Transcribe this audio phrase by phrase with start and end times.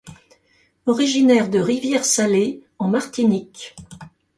[0.87, 3.75] Originaire de Rivière-Salée en Martinique.